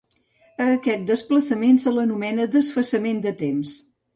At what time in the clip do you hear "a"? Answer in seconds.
0.63-0.69